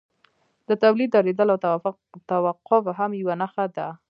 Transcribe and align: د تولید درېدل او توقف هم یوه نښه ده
د 0.67 0.71
تولید 0.83 1.09
درېدل 1.15 1.47
او 1.53 1.59
توقف 2.33 2.83
هم 2.99 3.11
یوه 3.21 3.35
نښه 3.41 3.65
ده 3.75 3.87